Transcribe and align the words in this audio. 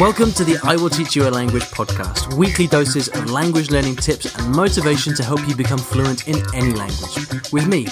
Welcome 0.00 0.32
to 0.32 0.42
the 0.42 0.58
I 0.64 0.74
Will 0.74 0.90
Teach 0.90 1.14
You 1.14 1.28
a 1.28 1.30
Language 1.30 1.62
podcast, 1.70 2.34
weekly 2.34 2.66
doses 2.66 3.06
of 3.06 3.30
language 3.30 3.70
learning 3.70 3.94
tips 3.94 4.34
and 4.36 4.50
motivation 4.52 5.14
to 5.14 5.22
help 5.22 5.46
you 5.46 5.54
become 5.54 5.78
fluent 5.78 6.26
in 6.26 6.42
any 6.52 6.72
language. 6.72 7.14
With 7.52 7.68
me, 7.68 7.86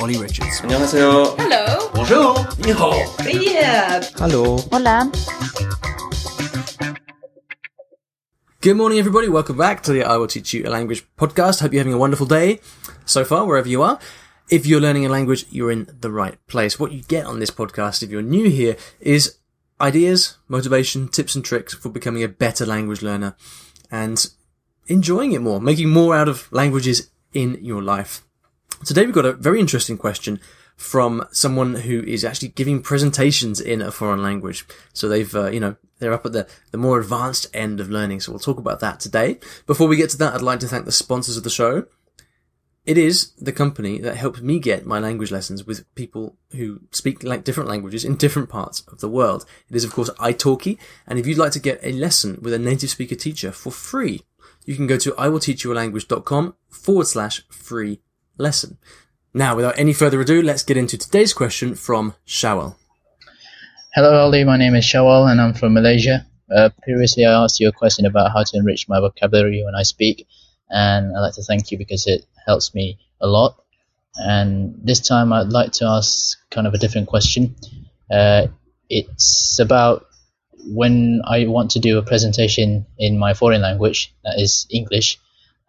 Ollie 0.00 0.16
Richards. 0.16 0.62
안녕하세요. 0.62 1.36
Hello. 1.36 1.90
Bonjour. 1.92 2.34
Ni. 2.64 3.52
Yeah. 3.52 4.00
Hello. 4.16 4.56
Hola. 4.72 5.12
Good 8.62 8.76
morning, 8.78 8.98
everybody. 8.98 9.28
Welcome 9.28 9.58
back 9.58 9.82
to 9.82 9.92
the 9.92 10.04
I 10.04 10.16
Will 10.16 10.28
Teach 10.28 10.54
You 10.54 10.64
a 10.66 10.70
Language 10.70 11.04
podcast. 11.18 11.60
Hope 11.60 11.74
you're 11.74 11.80
having 11.84 11.92
a 11.92 11.98
wonderful 11.98 12.26
day 12.26 12.60
so 13.04 13.26
far, 13.26 13.44
wherever 13.44 13.68
you 13.68 13.82
are. 13.82 13.98
If 14.48 14.64
you're 14.64 14.80
learning 14.80 15.04
a 15.04 15.10
language, 15.10 15.44
you're 15.50 15.70
in 15.70 15.86
the 16.00 16.10
right 16.10 16.38
place. 16.46 16.80
What 16.80 16.92
you 16.92 17.02
get 17.02 17.26
on 17.26 17.40
this 17.40 17.50
podcast, 17.50 18.02
if 18.02 18.10
you're 18.10 18.22
new 18.22 18.48
here, 18.48 18.76
is 19.00 19.36
ideas, 19.82 20.38
motivation, 20.48 21.08
tips 21.08 21.34
and 21.34 21.44
tricks 21.44 21.74
for 21.74 21.88
becoming 21.88 22.22
a 22.22 22.28
better 22.28 22.64
language 22.64 23.02
learner 23.02 23.34
and 23.90 24.30
enjoying 24.86 25.32
it 25.32 25.40
more, 25.40 25.60
making 25.60 25.90
more 25.90 26.14
out 26.14 26.28
of 26.28 26.50
languages 26.52 27.10
in 27.34 27.58
your 27.60 27.82
life. 27.82 28.22
Today 28.84 29.04
we've 29.04 29.14
got 29.14 29.26
a 29.26 29.32
very 29.32 29.60
interesting 29.60 29.98
question 29.98 30.40
from 30.76 31.26
someone 31.32 31.74
who 31.74 32.02
is 32.02 32.24
actually 32.24 32.48
giving 32.48 32.80
presentations 32.80 33.60
in 33.60 33.82
a 33.82 33.92
foreign 33.92 34.22
language. 34.22 34.66
So 34.92 35.08
they've, 35.08 35.34
uh, 35.34 35.50
you 35.50 35.60
know, 35.60 35.76
they're 35.98 36.12
up 36.12 36.26
at 36.26 36.32
the, 36.32 36.48
the 36.70 36.78
more 36.78 36.98
advanced 36.98 37.46
end 37.54 37.78
of 37.78 37.90
learning. 37.90 38.20
So 38.20 38.32
we'll 38.32 38.40
talk 38.40 38.58
about 38.58 38.80
that 38.80 38.98
today. 38.98 39.38
Before 39.66 39.86
we 39.86 39.96
get 39.96 40.10
to 40.10 40.18
that, 40.18 40.34
I'd 40.34 40.42
like 40.42 40.60
to 40.60 40.68
thank 40.68 40.84
the 40.84 40.92
sponsors 40.92 41.36
of 41.36 41.44
the 41.44 41.50
show. 41.50 41.86
It 42.84 42.98
is 42.98 43.30
the 43.34 43.52
company 43.52 43.98
that 44.00 44.16
helped 44.16 44.42
me 44.42 44.58
get 44.58 44.84
my 44.84 44.98
language 44.98 45.30
lessons 45.30 45.64
with 45.64 45.92
people 45.94 46.36
who 46.50 46.80
speak 46.90 47.22
like 47.22 47.44
different 47.44 47.70
languages 47.70 48.04
in 48.04 48.16
different 48.16 48.48
parts 48.48 48.82
of 48.88 48.98
the 48.98 49.08
world. 49.08 49.44
It 49.70 49.76
is, 49.76 49.84
of 49.84 49.92
course, 49.92 50.10
italki. 50.18 50.78
And 51.06 51.16
if 51.16 51.26
you'd 51.26 51.38
like 51.38 51.52
to 51.52 51.60
get 51.60 51.78
a 51.84 51.92
lesson 51.92 52.40
with 52.42 52.52
a 52.52 52.58
native 52.58 52.90
speaker 52.90 53.14
teacher 53.14 53.52
for 53.52 53.70
free, 53.70 54.22
you 54.66 54.74
can 54.74 54.88
go 54.88 54.96
to 54.96 55.12
iwillteachyoualanguage.com 55.12 56.54
forward 56.68 57.06
slash 57.06 57.42
free 57.50 58.00
lesson. 58.36 58.78
Now, 59.32 59.54
without 59.54 59.78
any 59.78 59.92
further 59.92 60.20
ado, 60.20 60.42
let's 60.42 60.64
get 60.64 60.76
into 60.76 60.98
today's 60.98 61.32
question 61.32 61.76
from 61.76 62.14
Shawal. 62.26 62.74
Hello, 63.94 64.12
Ali. 64.18 64.42
My 64.42 64.56
name 64.56 64.74
is 64.74 64.84
Shawal, 64.84 65.30
and 65.30 65.40
I'm 65.40 65.54
from 65.54 65.74
Malaysia. 65.74 66.26
Uh, 66.54 66.70
previously, 66.82 67.24
I 67.24 67.44
asked 67.44 67.60
you 67.60 67.68
a 67.68 67.72
question 67.72 68.06
about 68.06 68.32
how 68.32 68.42
to 68.42 68.56
enrich 68.56 68.88
my 68.88 68.98
vocabulary 68.98 69.62
when 69.64 69.74
I 69.74 69.84
speak, 69.84 70.26
and 70.72 71.14
I'd 71.14 71.20
like 71.20 71.34
to 71.34 71.42
thank 71.42 71.70
you 71.70 71.78
because 71.78 72.06
it 72.06 72.24
helps 72.46 72.74
me 72.74 72.98
a 73.20 73.26
lot. 73.26 73.62
And 74.16 74.74
this 74.82 75.00
time, 75.00 75.32
I'd 75.32 75.52
like 75.52 75.72
to 75.72 75.86
ask 75.86 76.38
kind 76.50 76.66
of 76.66 76.74
a 76.74 76.78
different 76.78 77.08
question. 77.08 77.54
Uh, 78.10 78.48
it's 78.88 79.58
about 79.60 80.06
when 80.66 81.22
I 81.24 81.46
want 81.46 81.72
to 81.72 81.78
do 81.78 81.98
a 81.98 82.02
presentation 82.02 82.86
in 82.98 83.18
my 83.18 83.34
foreign 83.34 83.62
language, 83.62 84.14
that 84.24 84.38
is 84.38 84.66
English. 84.70 85.18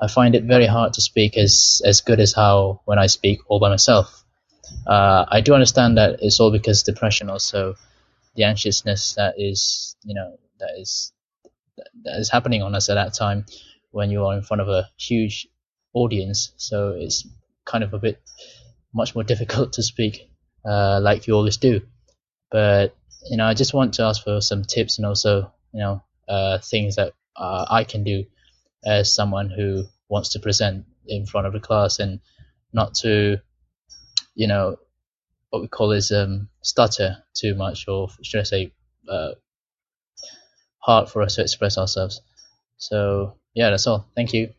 I 0.01 0.07
find 0.07 0.35
it 0.35 0.43
very 0.43 0.65
hard 0.65 0.93
to 0.93 1.01
speak 1.01 1.37
as 1.37 1.81
as 1.85 2.01
good 2.01 2.19
as 2.19 2.33
how 2.33 2.81
when 2.85 2.99
I 2.99 3.07
speak 3.07 3.39
all 3.47 3.59
by 3.59 3.69
myself. 3.69 4.23
Uh, 4.87 5.25
I 5.27 5.41
do 5.41 5.53
understand 5.53 5.97
that 5.97 6.19
it's 6.21 6.39
all 6.39 6.51
because 6.51 6.83
depression, 6.83 7.29
also 7.29 7.75
the 8.35 8.43
anxiousness 8.43 9.13
that 9.13 9.35
is, 9.37 9.95
you 10.03 10.15
know, 10.15 10.37
that 10.59 10.71
is 10.77 11.13
that 12.03 12.19
is 12.19 12.29
happening 12.29 12.61
on 12.61 12.75
us 12.75 12.89
at 12.89 12.95
that 12.95 13.13
time 13.13 13.45
when 13.93 14.11
you 14.11 14.25
are 14.25 14.35
in 14.35 14.43
front 14.43 14.61
of 14.61 14.69
a 14.69 14.89
huge 14.97 15.47
audience. 15.93 16.53
So 16.57 16.95
it's 16.97 17.27
kind 17.65 17.83
of 17.83 17.93
a 17.93 17.99
bit 17.99 18.21
much 18.93 19.15
more 19.15 19.23
difficult 19.33 19.73
to 19.73 19.83
speak 19.83 20.29
uh, 20.65 20.99
like 21.01 21.27
you 21.27 21.35
always 21.35 21.57
do. 21.57 21.81
But 22.51 22.95
you 23.29 23.37
know, 23.37 23.45
I 23.45 23.53
just 23.53 23.73
want 23.73 23.95
to 23.95 24.03
ask 24.03 24.23
for 24.23 24.41
some 24.41 24.63
tips 24.63 24.97
and 24.99 25.07
also 25.07 25.53
you 25.73 25.81
know 25.81 26.03
uh, 26.29 26.59
things 26.59 26.97
that 26.97 27.13
uh, 27.37 27.65
I 27.69 27.85
can 27.85 28.03
do 28.03 28.25
as 28.85 29.13
someone 29.15 29.49
who 29.49 29.85
wants 30.09 30.29
to 30.29 30.39
present 30.39 30.85
in 31.07 31.25
front 31.25 31.47
of 31.47 31.53
the 31.53 31.59
class 31.59 31.99
and 31.99 32.19
not 32.73 32.95
to, 32.95 33.37
you 34.35 34.47
know, 34.47 34.77
what 35.49 35.61
we 35.61 35.67
call 35.67 35.91
is 35.91 36.11
um, 36.11 36.49
stutter 36.63 37.23
too 37.35 37.55
much, 37.55 37.87
or 37.87 38.09
should 38.23 38.41
I 38.41 38.43
say, 38.43 38.73
uh, 39.09 39.33
hard 40.79 41.09
for 41.09 41.21
us 41.21 41.35
to 41.35 41.41
express 41.41 41.77
ourselves. 41.77 42.21
So 42.77 43.37
yeah, 43.53 43.69
that's 43.69 43.87
all. 43.87 44.07
Thank 44.15 44.33
you. 44.33 44.53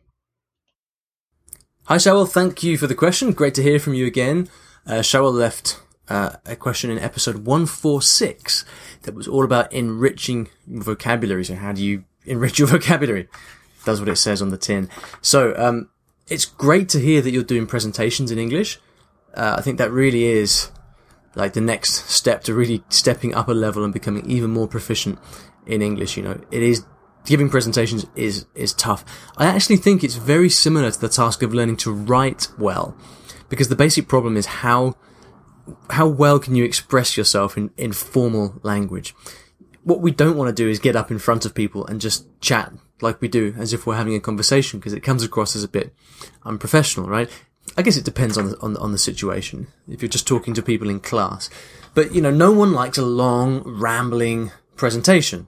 Hi, 1.85 1.97
Shawal. 1.97 2.29
Thank 2.29 2.63
you 2.63 2.77
for 2.77 2.87
the 2.87 2.95
question. 2.95 3.31
Great 3.31 3.53
to 3.55 3.63
hear 3.63 3.79
from 3.79 3.93
you 3.93 4.05
again. 4.05 4.49
Uh, 4.87 5.01
Shawal 5.01 5.33
left 5.33 5.79
uh, 6.09 6.31
a 6.45 6.55
question 6.55 6.89
in 6.89 6.99
episode 6.99 7.45
146 7.45 8.65
that 9.03 9.13
was 9.13 9.27
all 9.27 9.43
about 9.43 9.71
enriching 9.71 10.47
vocabulary. 10.67 11.45
So 11.45 11.55
how 11.55 11.73
do 11.73 11.83
you 11.83 12.05
enrich 12.25 12.59
your 12.59 12.67
vocabulary? 12.77 13.27
Does 13.85 13.99
what 13.99 14.09
it 14.09 14.15
says 14.15 14.41
on 14.41 14.49
the 14.49 14.57
tin. 14.57 14.89
So, 15.21 15.53
um, 15.57 15.89
it's 16.27 16.45
great 16.45 16.89
to 16.89 16.99
hear 16.99 17.21
that 17.21 17.29
you're 17.29 17.43
doing 17.43 17.67
presentations 17.67 18.31
in 18.31 18.39
English. 18.39 18.79
Uh, 19.35 19.55
I 19.57 19.61
think 19.61 19.77
that 19.77 19.91
really 19.91 20.23
is 20.23 20.71
like 21.35 21.53
the 21.53 21.61
next 21.61 22.09
step 22.09 22.43
to 22.45 22.53
really 22.55 22.83
stepping 22.89 23.35
up 23.35 23.47
a 23.47 23.53
level 23.53 23.83
and 23.83 23.93
becoming 23.93 24.25
even 24.29 24.49
more 24.49 24.67
proficient 24.67 25.19
in 25.67 25.83
English. 25.83 26.17
You 26.17 26.23
know, 26.23 26.41
it 26.49 26.63
is 26.63 26.83
giving 27.25 27.49
presentations 27.49 28.05
is 28.15 28.45
is 28.55 28.73
tough. 28.73 29.03
I 29.37 29.45
actually 29.47 29.77
think 29.77 30.03
it's 30.03 30.15
very 30.15 30.49
similar 30.49 30.91
to 30.91 30.99
the 30.99 31.09
task 31.09 31.41
of 31.43 31.53
learning 31.53 31.77
to 31.77 31.91
write 31.91 32.47
well, 32.57 32.95
because 33.49 33.69
the 33.69 33.75
basic 33.75 34.07
problem 34.07 34.37
is 34.37 34.45
how 34.45 34.95
how 35.89 36.07
well 36.07 36.39
can 36.39 36.55
you 36.55 36.63
express 36.63 37.17
yourself 37.17 37.57
in, 37.57 37.71
in 37.77 37.91
formal 37.91 38.59
language. 38.63 39.15
What 39.83 40.01
we 40.01 40.11
don't 40.11 40.37
want 40.37 40.55
to 40.55 40.63
do 40.63 40.69
is 40.69 40.79
get 40.79 40.95
up 40.95 41.11
in 41.11 41.19
front 41.19 41.45
of 41.45 41.53
people 41.53 41.85
and 41.85 42.01
just 42.01 42.25
chat 42.39 42.71
like 43.01 43.21
we 43.21 43.27
do 43.27 43.53
as 43.57 43.73
if 43.73 43.85
we're 43.85 43.95
having 43.95 44.15
a 44.15 44.19
conversation 44.19 44.79
because 44.79 44.93
it 44.93 45.01
comes 45.01 45.23
across 45.23 45.55
as 45.55 45.63
a 45.63 45.67
bit 45.67 45.93
unprofessional, 46.43 47.09
right? 47.09 47.29
I 47.77 47.81
guess 47.81 47.97
it 47.97 48.05
depends 48.05 48.37
on 48.37 48.51
the, 48.51 48.59
on 48.61 48.77
on 48.77 48.91
the 48.91 48.97
situation. 48.97 49.67
If 49.87 50.01
you're 50.01 50.09
just 50.09 50.27
talking 50.27 50.53
to 50.53 50.61
people 50.61 50.89
in 50.89 50.99
class, 50.99 51.49
but 51.93 52.13
you 52.13 52.21
know, 52.21 52.31
no 52.31 52.51
one 52.51 52.73
likes 52.73 52.97
a 52.97 53.05
long 53.05 53.63
rambling 53.65 54.51
presentation 54.75 55.47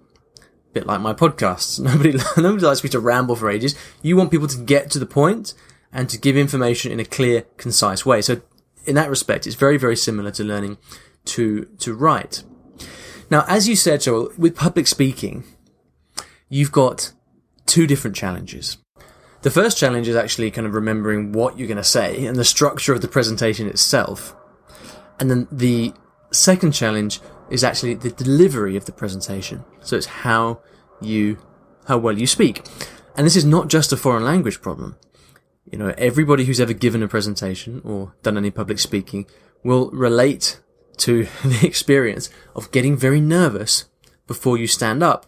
bit 0.78 0.88
like 0.88 1.02
my 1.02 1.14
podcasts. 1.14 1.80
Nobody, 1.88 2.18
nobody 2.38 2.66
likes 2.66 2.84
me 2.84 2.90
to 2.92 3.00
ramble 3.00 3.36
for 3.36 3.50
ages. 3.50 3.76
You 4.02 4.16
want 4.16 4.32
people 4.32 4.48
to 4.48 4.58
get 4.58 4.92
to 4.92 5.00
the 5.00 5.06
point 5.06 5.54
and 5.92 6.10
to 6.10 6.18
give 6.18 6.38
information 6.38 6.92
in 6.92 7.00
a 7.00 7.06
clear, 7.06 7.42
concise 7.58 8.06
way. 8.06 8.22
So 8.22 8.42
in 8.86 8.96
that 8.96 9.10
respect, 9.10 9.48
it's 9.48 9.56
very, 9.56 9.78
very 9.78 9.96
similar 9.96 10.32
to 10.32 10.44
learning 10.44 10.78
to, 11.26 11.66
to 11.80 11.94
write. 11.94 12.44
Now, 13.30 13.44
as 13.48 13.68
you 13.68 13.76
said, 13.76 14.02
Shawal, 14.02 14.38
with 14.38 14.56
public 14.56 14.88
speaking, 14.88 15.44
you've 16.50 16.72
got 16.72 17.12
two 17.66 17.88
different 17.88 18.16
challenges. 18.16 18.78
The 19.42 19.52
first 19.52 19.78
challenge 19.78 20.08
is 20.08 20.16
actually 20.16 20.52
kind 20.52 20.68
of 20.68 20.74
remembering 20.74 21.32
what 21.32 21.58
you're 21.58 21.68
going 21.68 21.78
to 21.78 21.84
say 21.84 22.26
and 22.26 22.38
the 22.38 22.46
structure 22.46 22.94
of 22.94 23.02
the 23.02 23.08
presentation 23.08 23.68
itself. 23.68 24.36
And 25.20 25.30
then 25.30 25.48
the 25.52 25.94
second 26.32 26.72
challenge 26.72 27.20
is 27.50 27.64
actually 27.64 27.96
the 27.96 28.12
delivery 28.12 28.76
of 28.76 28.86
the 28.86 28.92
presentation. 28.92 29.64
So 29.82 29.96
it's 29.96 30.06
how 30.06 30.62
you, 31.02 31.38
how 31.88 31.98
well 31.98 32.18
you 32.18 32.28
speak. 32.28 32.66
And 33.16 33.26
this 33.26 33.36
is 33.36 33.46
not 33.46 33.68
just 33.68 33.92
a 33.92 33.98
foreign 33.98 34.24
language 34.24 34.62
problem. 34.62 34.98
You 35.66 35.78
know, 35.78 35.94
everybody 35.98 36.46
who's 36.46 36.60
ever 36.60 36.74
given 36.74 37.04
a 37.04 37.08
presentation 37.08 37.82
or 37.84 38.14
done 38.24 38.38
any 38.38 38.52
public 38.52 38.80
speaking 38.80 39.26
will 39.64 39.90
relate 39.92 40.62
to 40.98 41.28
the 41.44 41.66
experience 41.66 42.30
of 42.56 42.72
getting 42.72 42.96
very 42.96 43.22
nervous 43.22 43.86
before 44.28 44.58
you 44.58 44.68
stand 44.68 45.04
up. 45.04 45.26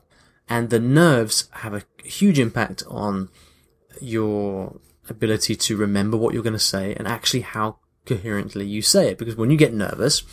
And 0.48 0.70
the 0.70 0.80
nerves 0.80 1.48
have 1.52 1.74
a 1.74 1.84
huge 2.04 2.40
impact 2.40 2.84
on 2.88 3.30
your 4.02 4.80
ability 5.10 5.56
to 5.56 5.78
remember 5.78 6.18
what 6.18 6.34
you're 6.34 6.44
going 6.44 6.54
to 6.54 6.60
say 6.60 6.94
and 6.96 7.08
actually 7.08 7.42
how 7.42 7.78
coherently 8.06 8.66
you 8.66 8.82
say 8.82 9.10
it. 9.10 9.18
Because 9.18 9.36
when 9.36 9.52
you 9.52 9.58
get 9.58 9.74
nervous, 9.74 10.24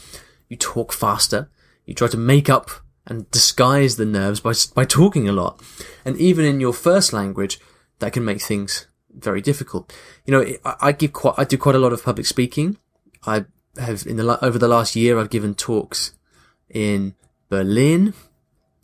you 0.48 0.56
talk 0.56 0.92
faster, 0.92 1.50
you 1.86 1.94
try 1.94 2.08
to 2.08 2.16
make 2.16 2.50
up 2.50 2.70
and 3.06 3.30
disguise 3.30 3.96
the 3.96 4.04
nerves 4.04 4.40
by, 4.40 4.52
by 4.74 4.84
talking 4.84 5.28
a 5.28 5.32
lot. 5.32 5.62
And 6.04 6.16
even 6.18 6.44
in 6.44 6.60
your 6.60 6.72
first 6.72 7.12
language, 7.12 7.60
that 8.00 8.12
can 8.12 8.24
make 8.24 8.42
things 8.42 8.88
very 9.10 9.40
difficult. 9.40 9.92
You 10.26 10.32
know, 10.32 10.54
I, 10.64 10.74
I 10.80 10.92
give 10.92 11.12
quite, 11.12 11.34
I 11.38 11.44
do 11.44 11.56
quite 11.56 11.76
a 11.76 11.78
lot 11.78 11.92
of 11.92 12.04
public 12.04 12.26
speaking. 12.26 12.76
I 13.26 13.46
have 13.78 14.06
in 14.06 14.16
the, 14.16 14.44
over 14.44 14.58
the 14.58 14.68
last 14.68 14.96
year, 14.96 15.18
I've 15.18 15.30
given 15.30 15.54
talks 15.54 16.12
in 16.68 17.14
Berlin, 17.48 18.12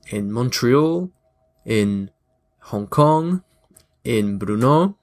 in 0.08 0.32
Montreal, 0.32 1.10
in 1.66 2.10
Hong 2.60 2.86
Kong, 2.86 3.42
in 4.04 4.38
Brno, 4.38 4.94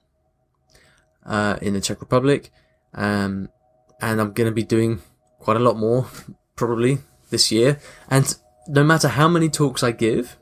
uh, 1.26 1.56
in 1.60 1.74
the 1.74 1.80
Czech 1.80 2.00
Republic, 2.00 2.50
um, 2.94 3.48
and 4.00 4.20
I'm 4.20 4.32
going 4.32 4.48
to 4.48 4.54
be 4.54 4.62
doing 4.62 5.00
quite 5.38 5.56
a 5.56 5.60
lot 5.60 5.76
more 5.76 6.06
probably 6.56 6.98
this 7.30 7.50
year. 7.50 7.78
And 8.08 8.34
no 8.68 8.84
matter 8.84 9.08
how 9.08 9.28
many 9.28 9.48
talks 9.48 9.82
I 9.82 9.92
give, 9.92 10.36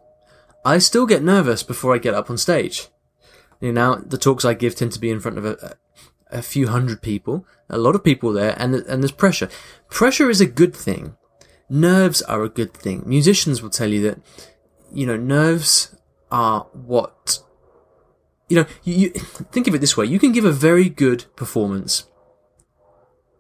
I 0.64 0.79
still 0.79 1.06
get 1.06 1.23
nervous 1.23 1.62
before 1.62 1.94
I 1.94 1.99
get 1.99 2.14
up 2.14 2.31
on 2.31 2.38
stage. 2.38 2.88
You 3.61 3.73
know, 3.73 3.96
the 3.96 4.19
talks 4.19 4.44
I 4.44 4.55
give 4.55 4.75
tend 4.75 4.93
to 4.93 5.00
be 5.00 5.11
in 5.11 5.20
front 5.20 5.38
of 5.38 5.44
a, 5.44 5.76
a 6.31 6.43
few 6.43 6.69
hundred 6.69 7.02
people, 7.02 7.46
a 7.69 7.79
lot 7.79 7.94
of 7.94 8.05
people 8.05 8.32
there, 8.32 8.55
and 8.58 8.75
and 8.75 9.02
there's 9.02 9.12
pressure. 9.12 9.49
Pressure 9.88 10.31
is 10.31 10.40
a 10.40 10.46
good 10.46 10.76
thing. 10.76 11.17
Nerves 11.69 12.23
are 12.23 12.44
a 12.44 12.49
good 12.49 12.73
thing. 12.73 13.02
Musicians 13.06 13.62
will 13.62 13.70
tell 13.70 13.88
you 13.88 14.02
that 14.02 14.19
you 14.93 15.06
know, 15.06 15.17
nerves 15.17 15.94
are 16.31 16.67
what, 16.73 17.41
you 18.49 18.56
know, 18.56 18.67
you, 18.84 18.94
you 18.94 19.11
think 19.11 19.67
of 19.67 19.75
it 19.75 19.79
this 19.79 19.96
way. 19.96 20.06
You 20.06 20.19
can 20.19 20.32
give 20.32 20.44
a 20.44 20.52
very 20.52 20.88
good 20.88 21.25
performance 21.37 22.05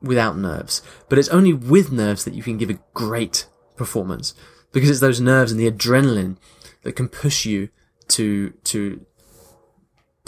without 0.00 0.38
nerves, 0.38 0.82
but 1.08 1.18
it's 1.18 1.28
only 1.28 1.52
with 1.52 1.92
nerves 1.92 2.24
that 2.24 2.34
you 2.34 2.42
can 2.42 2.58
give 2.58 2.70
a 2.70 2.78
great 2.94 3.46
performance 3.76 4.34
because 4.72 4.90
it's 4.90 5.00
those 5.00 5.20
nerves 5.20 5.50
and 5.50 5.60
the 5.60 5.70
adrenaline 5.70 6.36
that 6.82 6.92
can 6.92 7.08
push 7.08 7.44
you 7.44 7.68
to, 8.08 8.50
to, 8.64 9.04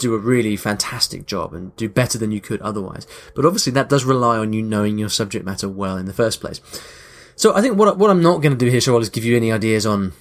do 0.01 0.15
a 0.15 0.17
really 0.17 0.55
fantastic 0.57 1.27
job 1.27 1.53
and 1.53 1.75
do 1.75 1.87
better 1.87 2.17
than 2.17 2.31
you 2.31 2.41
could 2.41 2.59
otherwise. 2.61 3.05
But 3.35 3.45
obviously 3.45 3.71
that 3.73 3.87
does 3.87 4.03
rely 4.03 4.37
on 4.39 4.51
you 4.51 4.63
knowing 4.63 4.97
your 4.97 5.09
subject 5.09 5.45
matter 5.45 5.69
well 5.69 5.95
in 5.95 6.07
the 6.07 6.13
first 6.13 6.41
place. 6.41 6.59
So 7.35 7.55
I 7.55 7.61
think 7.61 7.77
what 7.77 7.97
what 7.97 8.09
I'm 8.09 8.21
not 8.21 8.41
going 8.41 8.57
to 8.57 8.65
do 8.65 8.69
here, 8.69 8.79
Shawal, 8.79 9.01
is 9.01 9.09
give 9.09 9.23
you 9.23 9.37
any 9.37 9.51
ideas 9.51 9.85
on 9.85 10.13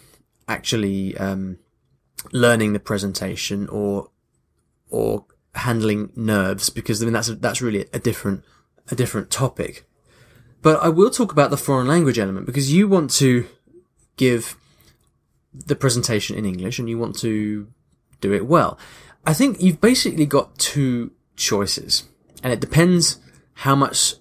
actually 0.49 1.17
um, 1.17 1.59
learning 2.31 2.75
the 2.75 2.81
presentation 2.81 3.69
or 3.69 4.11
or 4.91 5.25
handling 5.55 6.13
nerves 6.15 6.71
because 6.71 7.03
I 7.03 7.07
mean 7.07 7.15
that's 7.15 7.29
a, 7.29 7.35
that's 7.35 7.63
really 7.63 7.87
a 7.93 7.99
different 7.99 8.45
a 8.91 8.95
different 8.95 9.31
topic. 9.31 9.85
But 10.63 10.83
I 10.83 10.89
will 10.89 11.11
talk 11.11 11.33
about 11.33 11.51
the 11.51 11.57
foreign 11.57 11.87
language 11.87 12.19
element 12.19 12.47
because 12.47 12.73
you 12.73 12.89
want 12.89 13.11
to 13.13 13.47
give 14.17 14.57
the 15.53 15.75
presentation 15.75 16.37
in 16.37 16.45
English 16.45 16.79
and 16.79 16.89
you 16.89 16.99
want 16.99 17.19
to 17.21 17.69
do 18.21 18.33
it 18.33 18.47
well. 18.47 18.79
I 19.27 19.35
think 19.35 19.61
you've 19.61 19.81
basically 19.81 20.27
got 20.27 20.59
two 20.59 21.13
choices, 21.37 22.05
and 22.43 22.53
it 22.53 22.61
depends 22.61 23.19
how 23.55 23.75
much 23.75 24.15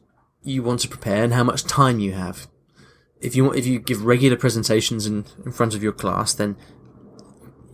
you 0.43 0.63
want 0.63 0.79
to 0.81 0.87
prepare 0.87 1.23
and 1.23 1.33
how 1.33 1.43
much 1.43 1.63
time 1.63 1.99
you 1.99 2.13
have. 2.13 2.47
If 3.21 3.35
you 3.35 3.43
want, 3.45 3.57
if 3.57 3.65
you 3.65 3.79
give 3.79 4.05
regular 4.05 4.37
presentations 4.37 5.05
in, 5.05 5.25
in 5.45 5.51
front 5.51 5.75
of 5.75 5.83
your 5.83 5.91
class, 5.91 6.33
then 6.33 6.55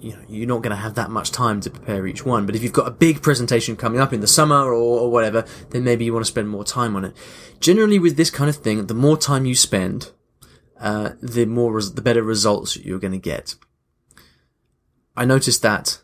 you 0.06 0.12
know 0.12 0.22
you're 0.30 0.48
not 0.48 0.62
going 0.62 0.76
to 0.76 0.82
have 0.82 0.94
that 0.94 1.10
much 1.10 1.32
time 1.32 1.60
to 1.62 1.70
prepare 1.72 2.06
each 2.06 2.24
one. 2.24 2.46
But 2.46 2.56
if 2.56 2.62
you've 2.62 2.72
got 2.72 2.88
a 2.88 2.92
big 2.92 3.24
presentation 3.24 3.76
coming 3.76 4.00
up 4.00 4.14
in 4.14 4.22
the 4.22 4.28
summer 4.28 4.64
or, 4.68 5.00
or 5.02 5.12
whatever, 5.12 5.46
then 5.72 5.84
maybe 5.84 6.06
you 6.06 6.14
want 6.14 6.24
to 6.24 6.32
spend 6.32 6.48
more 6.48 6.64
time 6.64 6.96
on 6.96 7.06
it. 7.06 7.18
Generally, 7.60 8.00
with 8.00 8.16
this 8.16 8.30
kind 8.30 8.50
of 8.50 8.58
thing, 8.58 8.86
the 8.86 8.94
more 8.94 9.18
time 9.18 9.46
you 9.46 9.56
spend, 9.56 10.12
uh, 10.80 11.12
the 11.22 11.46
more 11.46 11.74
res- 11.74 11.96
the 11.96 12.04
better 12.04 12.22
results 12.22 12.78
you're 12.78 13.00
going 13.00 13.14
to 13.14 13.18
get. 13.18 13.56
I 15.18 15.26
noticed 15.26 15.64
that 15.64 16.02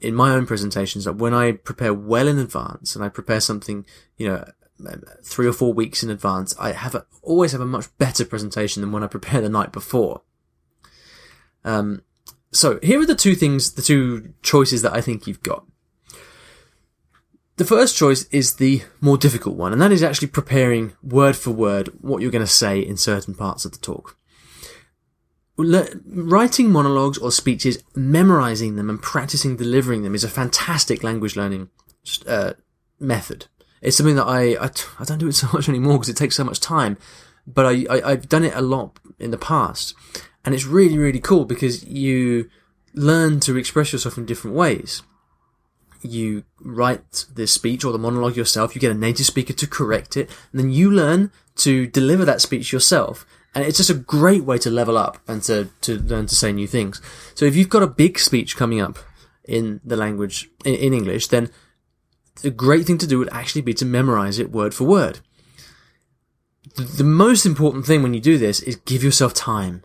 in 0.00 0.14
my 0.14 0.30
own 0.30 0.46
presentations 0.46 1.04
that 1.04 1.16
when 1.16 1.34
I 1.34 1.52
prepare 1.52 1.92
well 1.92 2.26
in 2.26 2.38
advance 2.38 2.96
and 2.96 3.04
I 3.04 3.10
prepare 3.10 3.40
something, 3.40 3.84
you 4.16 4.28
know, 4.28 4.50
three 5.22 5.46
or 5.46 5.52
four 5.52 5.74
weeks 5.74 6.02
in 6.02 6.08
advance, 6.08 6.54
I 6.58 6.72
have 6.72 6.94
a, 6.94 7.04
always 7.22 7.52
have 7.52 7.60
a 7.60 7.66
much 7.66 7.86
better 7.98 8.24
presentation 8.24 8.80
than 8.80 8.92
when 8.92 9.04
I 9.04 9.08
prepare 9.08 9.42
the 9.42 9.48
night 9.50 9.72
before. 9.72 10.22
Um, 11.64 12.02
so 12.54 12.78
here 12.82 13.00
are 13.00 13.06
the 13.06 13.14
two 13.14 13.34
things, 13.34 13.72
the 13.72 13.82
two 13.82 14.32
choices 14.42 14.82
that 14.82 14.94
I 14.94 15.00
think 15.00 15.26
you've 15.26 15.42
got. 15.42 15.66
The 17.56 17.64
first 17.64 17.96
choice 17.96 18.24
is 18.32 18.56
the 18.56 18.82
more 19.00 19.16
difficult 19.16 19.56
one, 19.56 19.72
and 19.72 19.80
that 19.80 19.92
is 19.92 20.02
actually 20.02 20.28
preparing 20.28 20.94
word 21.02 21.36
for 21.36 21.50
word 21.50 21.88
what 22.00 22.20
you're 22.20 22.32
going 22.32 22.44
to 22.44 22.50
say 22.50 22.80
in 22.80 22.96
certain 22.96 23.34
parts 23.34 23.64
of 23.64 23.72
the 23.72 23.78
talk 23.78 24.16
writing 25.56 26.70
monologues 26.70 27.18
or 27.18 27.30
speeches, 27.30 27.82
memorizing 27.94 28.76
them 28.76 28.90
and 28.90 29.00
practicing 29.00 29.56
delivering 29.56 30.02
them 30.02 30.14
is 30.14 30.24
a 30.24 30.28
fantastic 30.28 31.02
language 31.04 31.36
learning 31.36 31.68
uh, 32.26 32.54
method. 32.98 33.46
It's 33.80 33.96
something 33.96 34.16
that 34.16 34.26
I, 34.26 34.56
I, 34.56 34.70
I 34.98 35.04
don't 35.04 35.18
do 35.18 35.28
it 35.28 35.34
so 35.34 35.48
much 35.52 35.68
anymore 35.68 35.94
because 35.94 36.08
it 36.08 36.16
takes 36.16 36.36
so 36.36 36.44
much 36.44 36.60
time, 36.60 36.96
but 37.46 37.66
I, 37.66 37.86
I, 37.88 38.10
I've 38.12 38.28
done 38.28 38.44
it 38.44 38.54
a 38.54 38.62
lot 38.62 38.98
in 39.18 39.30
the 39.30 39.38
past. 39.38 39.94
And 40.44 40.54
it's 40.54 40.66
really, 40.66 40.98
really 40.98 41.20
cool 41.20 41.44
because 41.44 41.84
you 41.84 42.50
learn 42.92 43.40
to 43.40 43.56
express 43.56 43.92
yourself 43.92 44.18
in 44.18 44.26
different 44.26 44.56
ways. 44.56 45.02
You 46.02 46.44
write 46.60 47.24
the 47.34 47.46
speech 47.46 47.84
or 47.84 47.92
the 47.92 47.98
monologue 47.98 48.36
yourself, 48.36 48.74
you 48.74 48.80
get 48.80 48.90
a 48.90 48.98
native 48.98 49.26
speaker 49.26 49.54
to 49.54 49.66
correct 49.66 50.16
it, 50.16 50.28
and 50.52 50.60
then 50.60 50.70
you 50.70 50.90
learn 50.90 51.32
to 51.56 51.86
deliver 51.86 52.24
that 52.26 52.42
speech 52.42 52.72
yourself 52.72 53.24
and 53.54 53.64
it's 53.64 53.76
just 53.76 53.90
a 53.90 53.94
great 53.94 54.44
way 54.44 54.58
to 54.58 54.70
level 54.70 54.98
up 54.98 55.18
and 55.28 55.42
to, 55.44 55.70
to 55.82 55.98
learn 56.00 56.26
to 56.26 56.34
say 56.34 56.52
new 56.52 56.66
things. 56.66 57.00
So 57.34 57.44
if 57.44 57.54
you've 57.54 57.68
got 57.68 57.84
a 57.84 57.88
big 57.88 58.18
speech 58.18 58.56
coming 58.56 58.80
up 58.80 58.98
in 59.44 59.80
the 59.84 59.96
language, 59.96 60.50
in, 60.64 60.74
in 60.74 60.92
English, 60.92 61.28
then 61.28 61.50
the 62.42 62.50
great 62.50 62.84
thing 62.84 62.98
to 62.98 63.06
do 63.06 63.18
would 63.18 63.32
actually 63.32 63.62
be 63.62 63.74
to 63.74 63.84
memorize 63.84 64.38
it 64.38 64.50
word 64.50 64.74
for 64.74 64.84
word. 64.84 65.20
The, 66.74 66.82
the 66.82 67.04
most 67.04 67.46
important 67.46 67.86
thing 67.86 68.02
when 68.02 68.14
you 68.14 68.20
do 68.20 68.38
this 68.38 68.60
is 68.60 68.76
give 68.76 69.04
yourself 69.04 69.34
time. 69.34 69.84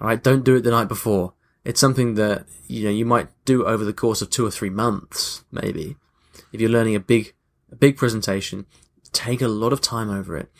Alright, 0.00 0.22
don't 0.22 0.44
do 0.44 0.56
it 0.56 0.62
the 0.62 0.70
night 0.70 0.88
before. 0.88 1.32
It's 1.64 1.80
something 1.80 2.14
that, 2.14 2.46
you 2.68 2.84
know, 2.84 2.90
you 2.90 3.04
might 3.04 3.28
do 3.44 3.64
over 3.66 3.84
the 3.84 3.92
course 3.92 4.22
of 4.22 4.30
two 4.30 4.46
or 4.46 4.50
three 4.50 4.70
months, 4.70 5.44
maybe. 5.50 5.96
If 6.52 6.60
you're 6.60 6.70
learning 6.70 6.94
a 6.94 7.00
big, 7.00 7.34
a 7.72 7.76
big 7.76 7.96
presentation, 7.96 8.66
take 9.12 9.40
a 9.40 9.48
lot 9.48 9.72
of 9.72 9.80
time 9.80 10.10
over 10.10 10.36
it. 10.36 10.50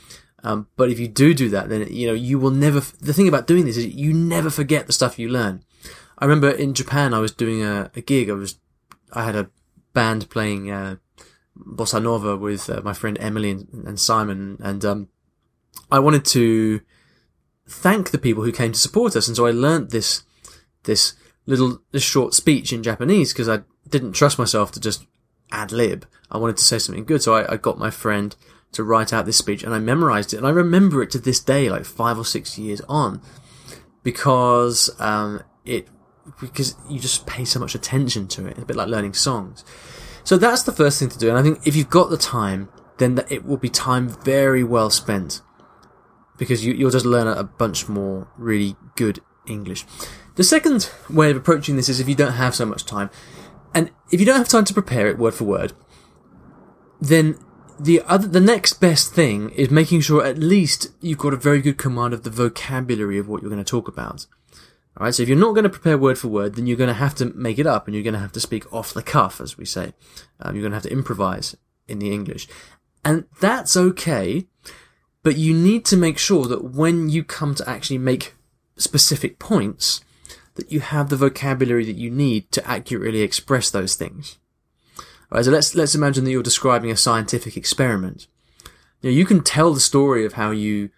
Um, 0.43 0.69
but 0.77 0.91
if 0.91 0.99
you 0.99 1.09
do 1.09 1.35
do 1.35 1.49
that, 1.51 1.69
then, 1.69 1.87
you 1.91 2.07
know, 2.07 2.13
you 2.13 2.39
will 2.39 2.51
never, 2.51 2.81
the 3.01 3.13
thing 3.13 3.29
about 3.29 3.47
doing 3.47 3.67
this 3.67 3.77
is 3.77 3.87
you 3.87 4.13
never 4.13 4.51
forget 4.51 4.87
the 4.87 4.93
stuff 4.93 5.19
you 5.19 5.29
learn. 5.29 5.63
I 6.19 6.25
remember 6.25 6.51
in 6.51 6.75
Japan, 6.75 7.15
I 7.15 7.19
was 7.19 7.33
doing 7.33 7.63
a, 7.63 7.91
a 7.95 8.01
gig. 8.01 8.31
I 8.31 8.35
was, 8.35 8.59
I 9.13 9.25
had 9.25 9.37
a 9.37 9.51
band 9.93 10.31
playing, 10.31 10.71
uh, 10.71 10.97
bossa 11.59 12.03
nova 12.03 12.37
with 12.37 12.69
uh, 12.69 12.81
my 12.83 12.93
friend 12.93 13.17
Emily 13.21 13.51
and, 13.51 13.69
and 13.87 14.01
Simon. 14.01 14.57
And, 14.61 14.85
um, 14.85 15.09
I 15.91 15.99
wanted 15.99 16.25
to 16.27 16.81
thank 17.69 18.11
the 18.11 18.19
people 18.19 18.45
who 18.45 18.53
came 18.53 18.73
to 18.73 18.79
support 18.79 19.17
us. 19.17 19.29
And 19.29 19.37
so 19.37 19.47
I 19.47 19.51
learned 19.51 19.91
this, 19.91 20.23
this 20.85 21.15
little, 21.47 21.81
this 21.93 22.03
short 22.03 22.35
speech 22.35 22.73
in 22.73 22.83
Japanese 22.83 23.33
because 23.33 23.49
I 23.49 23.63
didn't 23.89 24.13
trust 24.13 24.39
myself 24.39 24.73
to 24.73 24.81
just 24.81 25.07
ad 25.53 25.73
lib. 25.73 26.07
I 26.31 26.39
wanted 26.39 26.57
to 26.59 26.65
say 26.65 26.79
something 26.79 27.05
good. 27.05 27.23
So 27.23 27.35
I, 27.35 27.55
I 27.55 27.57
got 27.57 27.79
my 27.79 27.91
friend, 27.91 28.35
to 28.77 28.85
write 28.85 29.13
out 29.13 29.27
this 29.27 29.39
speech 29.39 29.63
and 29.63 29.75
I 29.75 29.79
memorized 29.79 30.35
it 30.35 30.37
and 30.37 30.47
I 30.47 30.51
remember 30.51 31.03
it 31.03 31.11
to 31.13 31.19
this 31.19 31.41
day, 31.41 31.71
like 31.71 31.85
five 31.85 32.19
or 32.19 32.25
six 32.25 32.59
years 32.59 32.81
on, 32.89 33.23
because, 34.03 34.91
um, 35.01 35.43
it, 35.65 35.89
because 36.41 36.77
you 36.89 37.01
just 37.01 37.27
pay 37.27 37.45
so 37.45 37.59
much 37.59 37.75
attention 37.75 38.29
to 38.29 38.47
it. 38.47 38.53
It's 38.53 38.63
a 38.63 38.67
bit 38.67 38.77
like 38.77 38.89
learning 38.89 39.15
songs. 39.15 39.65
So 40.25 40.37
that's 40.37 40.65
the 40.65 40.73
first 40.73 40.99
thing 40.99 41.09
to 41.09 41.19
do. 41.19 41.29
And 41.29 41.39
I 41.39 41.43
think 41.43 41.67
if 41.67 41.75
you've 41.75 41.89
got 41.89 42.11
the 42.11 42.17
time, 42.19 42.69
then 42.99 43.15
that 43.15 43.31
it 43.31 43.47
will 43.47 43.57
be 43.57 43.69
time 43.69 44.09
very 44.09 44.65
well 44.65 44.91
spent 44.91 45.41
because 46.39 46.65
you, 46.65 46.85
will 46.85 46.91
just 46.91 47.07
learn 47.07 47.27
a 47.27 47.45
bunch 47.45 47.89
more 47.89 48.29
really 48.37 48.77
good 48.95 49.21
English. 49.47 49.85
The 50.37 50.45
second 50.45 50.91
way 51.09 51.31
of 51.31 51.37
approaching 51.37 51.77
this 51.77 51.89
is 51.89 52.01
if 52.01 52.09
you 52.09 52.15
don't 52.15 52.33
have 52.33 52.55
so 52.55 52.67
much 52.67 52.85
time, 52.85 53.11
and 53.75 53.91
if 54.11 54.21
you 54.21 54.27
don't 54.27 54.39
have 54.39 54.49
time 54.49 54.65
to 54.65 54.75
prepare 54.75 55.09
it 55.09 55.19
word 55.19 55.35
for 55.35 55.45
word, 55.45 55.73
then 57.01 57.39
the 57.79 58.03
other, 58.07 58.27
the 58.27 58.41
next 58.41 58.75
best 58.75 59.13
thing 59.13 59.51
is 59.51 59.71
making 59.71 60.01
sure 60.01 60.25
at 60.25 60.39
least 60.39 60.89
you've 61.01 61.19
got 61.19 61.35
a 61.35 61.39
very 61.39 61.61
good 61.61 61.79
command 61.79 62.15
of 62.15 62.23
the 62.23 62.31
vocabulary 62.31 63.19
of 63.19 63.29
what 63.29 63.43
you're 63.43 63.51
going 63.51 63.63
to 63.63 63.71
talk 63.71 63.89
about. 63.89 64.27
Alright, 64.99 65.15
so 65.15 65.23
if 65.23 65.29
you're 65.29 65.37
not 65.37 65.53
going 65.53 65.65
to 65.65 65.71
prepare 65.71 65.99
word 65.99 66.19
for 66.19 66.29
word, 66.29 66.55
then 66.55 66.67
you're 66.67 66.77
going 66.77 66.89
to 66.89 66.95
have 66.95 67.15
to 67.17 67.27
make 67.35 67.59
it 67.59 67.67
up 67.67 67.87
and 67.87 67.95
you're 67.95 68.05
going 68.05 68.15
to 68.15 68.21
have 68.21 68.33
to 68.33 68.41
speak 68.41 68.73
off 68.73 68.95
the 68.95 69.03
cuff, 69.03 69.43
as 69.43 69.59
we 69.59 69.67
say. 69.67 69.93
Um, 70.41 70.55
you're 70.55 70.63
going 70.63 70.73
to 70.73 70.77
have 70.77 70.85
to 70.85 70.93
improvise 70.93 71.55
in 71.87 71.99
the 71.99 72.13
English. 72.13 72.49
And 73.05 73.27
that's 73.41 73.77
okay, 73.77 74.47
but 75.27 75.37
you 75.37 75.53
need 75.53 75.85
to 75.85 75.97
make 75.97 76.19
sure 76.19 76.45
that 76.45 76.63
when 76.63 77.09
you 77.09 77.25
come 77.25 77.53
to 77.57 77.69
actually 77.69 77.99
make 77.99 78.37
specific 78.77 79.41
points, 79.41 80.01
that 80.55 80.71
you 80.71 80.79
have 80.79 81.09
the 81.09 81.17
vocabulary 81.17 81.85
that 81.85 81.97
you 81.97 82.13
need 82.13 82.53
to 82.53 82.65
accurately 82.65 83.23
express 83.23 83.69
those 83.69 83.97
things. 83.97 84.39
Right, 85.29 85.45
so 85.45 85.51
let's 85.51 85.75
let's 85.75 85.97
imagine 85.97 86.23
that 86.23 86.31
you're 86.31 86.45
describing 86.45 86.93
a 86.93 86.97
scientific 86.97 87.57
experiment. 87.57 88.29
You, 89.01 89.11
you 89.11 89.25
can 89.25 89.43
tell 89.43 89.75
the 89.75 89.81
story 89.81 90.25
of 90.25 90.35
how 90.35 90.53
you 90.53 90.91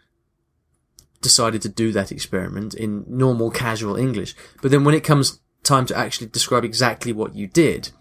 decided 1.22 1.62
to 1.62 1.70
do 1.70 1.90
that 1.92 2.12
experiment 2.12 2.74
in 2.74 3.06
normal 3.08 3.50
casual 3.50 3.96
English, 3.96 4.34
but 4.60 4.70
then 4.70 4.84
when 4.84 4.94
it 4.94 5.04
comes 5.04 5.40
time 5.62 5.86
to 5.86 5.96
actually 5.96 6.26
describe 6.26 6.66
exactly 6.66 7.14
what 7.14 7.34
you 7.34 7.46
did 7.46 7.92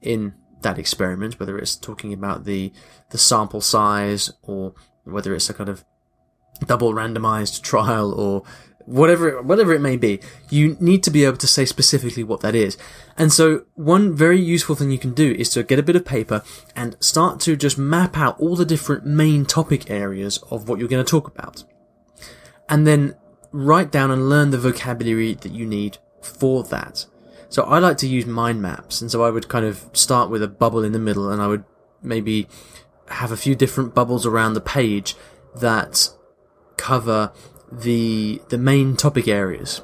in 0.00 0.34
that 0.60 0.78
experiment, 0.78 1.40
whether 1.40 1.58
it's 1.58 1.74
talking 1.74 2.12
about 2.12 2.44
the 2.44 2.72
the 3.10 3.18
sample 3.18 3.60
size 3.60 4.32
or 4.42 4.74
whether 5.04 5.34
it's 5.34 5.50
a 5.50 5.54
kind 5.54 5.68
of 5.68 5.84
double 6.66 6.92
randomized 6.92 7.62
trial 7.62 8.12
or 8.12 8.42
whatever 8.86 9.40
whatever 9.42 9.72
it 9.72 9.80
may 9.80 9.96
be 9.96 10.20
you 10.50 10.76
need 10.80 11.02
to 11.04 11.10
be 11.10 11.24
able 11.24 11.36
to 11.36 11.46
say 11.46 11.64
specifically 11.64 12.24
what 12.24 12.40
that 12.40 12.54
is. 12.54 12.76
And 13.16 13.32
so 13.32 13.64
one 13.74 14.14
very 14.14 14.40
useful 14.40 14.74
thing 14.74 14.90
you 14.90 14.98
can 14.98 15.14
do 15.14 15.32
is 15.32 15.50
to 15.50 15.62
get 15.62 15.78
a 15.78 15.82
bit 15.82 15.96
of 15.96 16.04
paper 16.04 16.42
and 16.74 16.96
start 17.00 17.40
to 17.40 17.56
just 17.56 17.78
map 17.78 18.16
out 18.16 18.38
all 18.40 18.56
the 18.56 18.64
different 18.64 19.06
main 19.06 19.44
topic 19.44 19.90
areas 19.90 20.38
of 20.50 20.68
what 20.68 20.78
you're 20.78 20.88
going 20.88 21.04
to 21.04 21.10
talk 21.10 21.28
about. 21.28 21.64
And 22.68 22.86
then 22.86 23.14
write 23.52 23.92
down 23.92 24.10
and 24.10 24.28
learn 24.28 24.50
the 24.50 24.58
vocabulary 24.58 25.34
that 25.34 25.52
you 25.52 25.66
need 25.66 25.98
for 26.22 26.64
that. 26.64 27.06
So 27.48 27.64
i 27.64 27.78
like 27.78 27.98
to 27.98 28.08
use 28.08 28.24
mind 28.24 28.62
maps 28.62 29.02
and 29.02 29.10
so 29.10 29.22
i 29.22 29.30
would 29.30 29.48
kind 29.48 29.66
of 29.66 29.90
start 29.92 30.30
with 30.30 30.42
a 30.42 30.48
bubble 30.48 30.82
in 30.82 30.92
the 30.92 30.98
middle 30.98 31.28
and 31.28 31.42
i 31.42 31.46
would 31.46 31.64
maybe 32.02 32.48
have 33.12 33.32
a 33.32 33.36
few 33.36 33.54
different 33.54 33.94
bubbles 33.94 34.26
around 34.26 34.54
the 34.54 34.60
page 34.60 35.14
that 35.56 36.10
cover 36.76 37.32
the 37.70 38.40
the 38.48 38.58
main 38.58 38.96
topic 38.96 39.28
areas. 39.28 39.82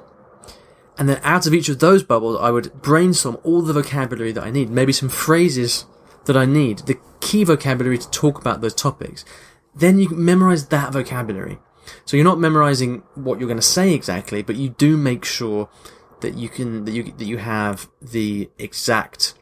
And 0.98 1.08
then 1.08 1.20
out 1.22 1.46
of 1.46 1.54
each 1.54 1.68
of 1.68 1.78
those 1.78 2.02
bubbles, 2.02 2.38
I 2.40 2.50
would 2.50 2.82
brainstorm 2.82 3.38
all 3.44 3.62
the 3.62 3.72
vocabulary 3.72 4.32
that 4.32 4.42
I 4.42 4.50
need, 4.50 4.68
maybe 4.68 4.92
some 4.92 5.08
phrases 5.08 5.86
that 6.24 6.36
I 6.36 6.44
need, 6.44 6.80
the 6.80 6.98
key 7.20 7.44
vocabulary 7.44 7.98
to 7.98 8.10
talk 8.10 8.40
about 8.40 8.60
those 8.60 8.74
topics. 8.74 9.24
Then 9.74 10.00
you 10.00 10.08
memorize 10.08 10.66
that 10.66 10.92
vocabulary. 10.92 11.58
So 12.04 12.16
you're 12.16 12.24
not 12.24 12.40
memorizing 12.40 13.04
what 13.14 13.38
you're 13.38 13.48
going 13.48 13.60
to 13.60 13.62
say 13.62 13.94
exactly, 13.94 14.42
but 14.42 14.56
you 14.56 14.70
do 14.70 14.96
make 14.96 15.24
sure 15.24 15.68
that 16.20 16.34
you 16.34 16.48
can, 16.48 16.84
that 16.84 16.92
you, 16.92 17.04
that 17.04 17.24
you 17.24 17.38
have 17.38 17.88
the 18.02 18.50
exact 18.58 19.34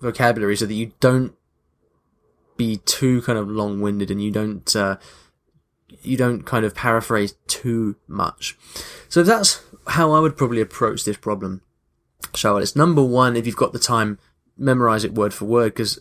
vocabulary 0.00 0.56
so 0.56 0.66
that 0.66 0.74
you 0.74 0.92
don't 0.98 1.34
be 2.62 2.76
too 2.98 3.16
kind 3.22 3.38
of 3.38 3.48
long-winded 3.48 4.10
and 4.10 4.22
you 4.22 4.30
don't, 4.30 4.68
uh, 4.84 4.96
you 6.02 6.16
don't 6.16 6.42
kind 6.52 6.64
of 6.64 6.74
paraphrase 6.74 7.32
too 7.46 7.96
much. 8.06 8.56
So 9.08 9.22
that's 9.22 9.50
how 9.86 10.12
I 10.12 10.20
would 10.20 10.36
probably 10.36 10.60
approach 10.60 11.04
this 11.04 11.16
problem. 11.16 11.52
So 12.34 12.48
it's 12.56 12.76
number 12.76 13.04
one, 13.22 13.36
if 13.36 13.46
you've 13.46 13.62
got 13.64 13.72
the 13.72 13.88
time, 13.94 14.18
memorize 14.56 15.04
it 15.04 15.14
word 15.14 15.34
for 15.34 15.46
word, 15.46 15.74
because 15.74 15.98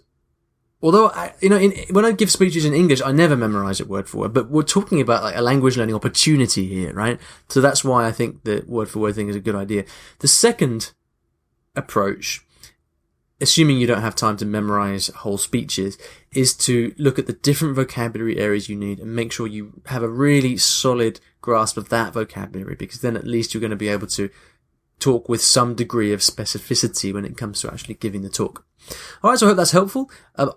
although 0.82 1.08
I, 1.10 1.34
you 1.42 1.50
know, 1.50 1.58
in, 1.58 1.72
when 1.96 2.06
I 2.06 2.12
give 2.12 2.32
speeches 2.32 2.66
in 2.66 2.74
English, 2.74 3.02
I 3.02 3.12
never 3.12 3.36
memorize 3.36 3.82
it 3.82 3.90
word 3.90 4.08
for 4.08 4.18
word, 4.20 4.34
but 4.34 4.50
we're 4.50 4.64
talking 4.78 5.02
about 5.02 5.24
like 5.24 5.36
a 5.36 5.42
language 5.42 5.78
learning 5.78 5.96
opportunity 5.96 6.68
here, 6.68 6.94
right? 6.94 7.20
So 7.50 7.60
that's 7.60 7.84
why 7.84 8.08
I 8.08 8.12
think 8.12 8.44
the 8.44 8.64
word 8.68 8.90
for 8.90 9.00
word 9.00 9.16
thing 9.16 9.30
is 9.30 9.36
a 9.36 9.48
good 9.48 9.56
idea. 9.56 9.86
The 10.20 10.28
second 10.28 10.94
approach 11.76 12.46
assuming 13.42 13.78
you 13.78 13.88
don't 13.88 14.02
have 14.02 14.16
time 14.16 14.38
to 14.38 14.46
memorize 14.46 15.08
whole 15.08 15.38
speeches, 15.38 15.98
is 16.34 16.54
to 16.56 16.94
look 16.98 17.20
at 17.20 17.28
the 17.28 17.34
different 17.34 17.76
vocabulary 17.76 18.38
areas 18.38 18.70
you 18.70 18.76
need 18.76 19.00
and 19.00 19.16
make 19.16 19.32
sure 19.32 19.48
you 19.48 19.82
have 19.88 20.04
a 20.04 20.10
really 20.10 20.58
solid 20.58 21.20
grasp 21.42 21.76
of 21.76 21.90
that 21.90 22.14
vocabulary 22.14 22.76
because 22.76 23.02
then 23.02 23.18
at 23.18 23.26
least 23.26 23.54
you're 23.54 23.62
going 23.62 23.72
to 23.72 23.76
be 23.76 23.90
able 23.90 24.08
to 24.08 24.30
talk 25.00 25.28
with 25.28 25.42
some 25.42 25.74
degree 25.74 26.14
of 26.14 26.20
specificity 26.20 27.12
when 27.12 27.26
it 27.26 27.36
comes 27.36 27.60
to 27.60 27.72
actually 27.72 27.96
giving 27.96 28.22
the 28.22 28.30
talk. 28.30 28.66
Alright, 29.24 29.40
so 29.40 29.48
I 29.48 29.50
hope 29.50 29.58
that's 29.58 29.72
helpful. 29.72 30.10
Uh, 30.36 30.52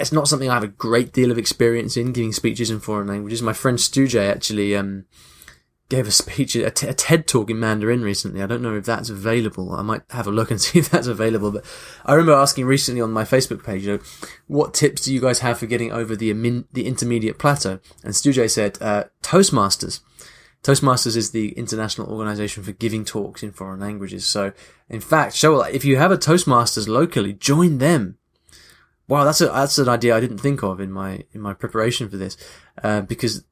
it's 0.00 0.12
not 0.12 0.26
something 0.26 0.50
I 0.50 0.54
have 0.54 0.64
a 0.64 0.68
great 0.68 1.12
deal 1.12 1.30
of 1.30 1.38
experience 1.38 1.96
in 1.96 2.12
giving 2.12 2.32
speeches 2.32 2.70
in 2.70 2.80
foreign 2.80 3.06
languages. 3.06 3.42
My 3.42 3.52
friend 3.52 3.78
Stu 3.78 4.08
actually, 4.18 4.74
um, 4.74 5.04
gave 5.94 6.08
a 6.08 6.10
speech, 6.10 6.56
a, 6.56 6.70
t- 6.70 6.88
a 6.88 6.94
TED 6.94 7.26
talk 7.26 7.50
in 7.50 7.60
Mandarin 7.60 8.02
recently. 8.02 8.42
I 8.42 8.46
don't 8.46 8.62
know 8.62 8.74
if 8.74 8.84
that's 8.84 9.10
available. 9.10 9.72
I 9.72 9.82
might 9.82 10.02
have 10.10 10.26
a 10.26 10.32
look 10.32 10.50
and 10.50 10.60
see 10.60 10.78
if 10.78 10.90
that's 10.90 11.06
available. 11.06 11.52
But 11.52 11.64
I 12.04 12.14
remember 12.14 12.32
asking 12.32 12.66
recently 12.66 13.00
on 13.00 13.12
my 13.12 13.24
Facebook 13.24 13.64
page, 13.64 13.84
you 13.84 13.92
know, 13.92 14.02
what 14.46 14.74
tips 14.74 15.02
do 15.02 15.14
you 15.14 15.20
guys 15.20 15.40
have 15.40 15.58
for 15.58 15.66
getting 15.66 15.92
over 15.92 16.16
the 16.16 16.32
the 16.72 16.86
intermediate 16.86 17.38
plateau? 17.38 17.78
And 18.02 18.14
Stu 18.16 18.32
J 18.32 18.48
said, 18.48 18.78
uh, 18.80 19.04
Toastmasters. 19.22 20.00
Toastmasters 20.62 21.14
is 21.14 21.30
the 21.30 21.50
international 21.52 22.10
organization 22.10 22.62
for 22.62 22.72
giving 22.72 23.04
talks 23.04 23.42
in 23.42 23.52
foreign 23.52 23.80
languages. 23.80 24.24
So, 24.24 24.52
in 24.88 25.00
fact, 25.00 25.34
Shawal 25.34 25.70
if 25.70 25.84
you 25.84 25.96
have 25.98 26.10
a 26.10 26.16
Toastmasters 26.16 26.88
locally, 26.88 27.34
join 27.34 27.78
them. 27.78 28.16
Wow, 29.06 29.24
that's 29.24 29.42
a 29.42 29.46
that's 29.46 29.76
an 29.76 29.90
idea 29.90 30.16
I 30.16 30.20
didn't 30.20 30.38
think 30.38 30.62
of 30.62 30.80
in 30.80 30.90
my 30.90 31.24
in 31.32 31.42
my 31.42 31.52
preparation 31.52 32.08
for 32.08 32.16
this, 32.16 32.38
uh, 32.82 33.02
because 33.02 33.44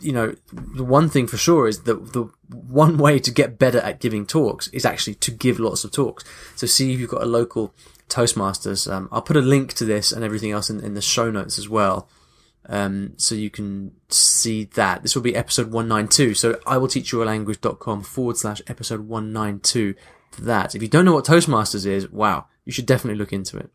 you 0.00 0.12
know, 0.12 0.34
the 0.52 0.84
one 0.84 1.08
thing 1.08 1.26
for 1.26 1.36
sure 1.36 1.66
is 1.66 1.82
that 1.82 2.12
the 2.12 2.30
one 2.48 2.98
way 2.98 3.18
to 3.18 3.30
get 3.30 3.58
better 3.58 3.78
at 3.78 4.00
giving 4.00 4.26
talks 4.26 4.68
is 4.68 4.84
actually 4.84 5.14
to 5.16 5.30
give 5.30 5.58
lots 5.58 5.84
of 5.84 5.92
talks. 5.92 6.24
So 6.54 6.66
see 6.66 6.92
if 6.92 7.00
you've 7.00 7.10
got 7.10 7.22
a 7.22 7.26
local 7.26 7.74
Toastmasters. 8.08 8.90
Um, 8.90 9.08
I'll 9.10 9.22
put 9.22 9.36
a 9.36 9.40
link 9.40 9.72
to 9.74 9.84
this 9.84 10.12
and 10.12 10.24
everything 10.24 10.52
else 10.52 10.70
in, 10.70 10.80
in 10.80 10.94
the 10.94 11.02
show 11.02 11.30
notes 11.30 11.58
as 11.58 11.68
well. 11.68 12.08
Um, 12.68 13.14
so 13.16 13.34
you 13.34 13.50
can 13.50 13.92
see 14.08 14.64
that. 14.74 15.02
This 15.02 15.14
will 15.14 15.22
be 15.22 15.36
episode 15.36 15.70
192. 15.70 16.34
So 16.34 16.60
I 16.66 16.78
will 16.78 16.88
teach 16.88 17.12
you 17.12 17.22
a 17.22 17.24
language.com 17.24 18.02
forward 18.02 18.36
slash 18.36 18.60
episode 18.66 19.00
192 19.00 19.94
for 20.32 20.40
that. 20.42 20.74
If 20.74 20.82
you 20.82 20.88
don't 20.88 21.04
know 21.04 21.14
what 21.14 21.24
Toastmasters 21.24 21.86
is, 21.86 22.10
wow, 22.10 22.46
you 22.64 22.72
should 22.72 22.86
definitely 22.86 23.18
look 23.18 23.32
into 23.32 23.56
it. 23.56 23.70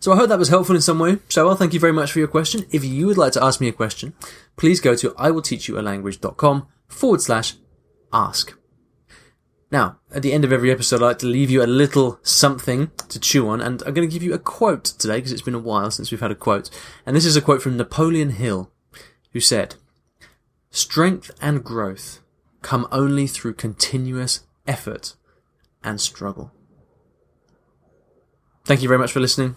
So 0.00 0.12
I 0.12 0.16
hope 0.16 0.28
that 0.28 0.38
was 0.38 0.48
helpful 0.48 0.76
in 0.76 0.82
some 0.82 0.98
way. 0.98 1.16
Shawal, 1.28 1.58
thank 1.58 1.74
you 1.74 1.80
very 1.80 1.92
much 1.92 2.12
for 2.12 2.20
your 2.20 2.28
question. 2.28 2.64
If 2.70 2.84
you 2.84 3.06
would 3.06 3.18
like 3.18 3.32
to 3.32 3.42
ask 3.42 3.60
me 3.60 3.68
a 3.68 3.72
question, 3.72 4.14
please 4.56 4.80
go 4.80 4.94
to 4.94 5.10
iwillteachyoualanguage.com 5.10 6.68
forward 6.86 7.20
slash 7.20 7.54
ask. 8.12 8.56
Now, 9.70 9.98
at 10.14 10.22
the 10.22 10.32
end 10.32 10.44
of 10.44 10.52
every 10.52 10.70
episode, 10.70 11.02
I 11.02 11.06
like 11.06 11.18
to 11.18 11.26
leave 11.26 11.50
you 11.50 11.62
a 11.62 11.66
little 11.66 12.20
something 12.22 12.90
to 13.08 13.20
chew 13.20 13.48
on, 13.48 13.60
and 13.60 13.82
I'm 13.82 13.92
going 13.92 14.08
to 14.08 14.12
give 14.12 14.22
you 14.22 14.32
a 14.32 14.38
quote 14.38 14.84
today 14.84 15.16
because 15.16 15.32
it's 15.32 15.42
been 15.42 15.54
a 15.54 15.58
while 15.58 15.90
since 15.90 16.10
we've 16.10 16.20
had 16.20 16.30
a 16.30 16.36
quote. 16.36 16.70
And 17.04 17.14
this 17.14 17.26
is 17.26 17.36
a 17.36 17.42
quote 17.42 17.60
from 17.60 17.76
Napoleon 17.76 18.30
Hill, 18.30 18.70
who 19.32 19.40
said, 19.40 19.74
Strength 20.70 21.32
and 21.42 21.64
growth 21.64 22.20
come 22.62 22.86
only 22.90 23.26
through 23.26 23.54
continuous 23.54 24.46
effort 24.66 25.16
and 25.82 26.00
struggle. 26.00 26.52
Thank 28.64 28.80
you 28.80 28.88
very 28.88 28.98
much 28.98 29.12
for 29.12 29.20
listening 29.20 29.56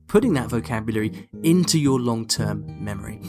putting 0.11 0.33
that 0.33 0.49
vocabulary 0.49 1.29
into 1.43 1.79
your 1.79 1.97
long 1.97 2.27
term 2.27 2.65
memory. 2.83 3.21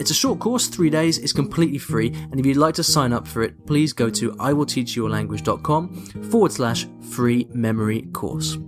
It's 0.00 0.10
a 0.10 0.14
short 0.14 0.40
course, 0.40 0.66
three 0.66 0.90
days, 0.90 1.18
it's 1.18 1.32
completely 1.32 1.78
free, 1.78 2.08
and 2.08 2.40
if 2.40 2.44
you'd 2.44 2.56
like 2.56 2.74
to 2.74 2.82
sign 2.82 3.12
up 3.12 3.28
for 3.28 3.44
it, 3.44 3.64
please 3.66 3.92
go 3.92 4.10
to 4.10 4.32
iwillteachyoualanguage.com 4.32 5.94
forward 6.30 6.50
slash 6.50 6.88
free 7.12 7.46
memory 7.52 8.02
course. 8.12 8.58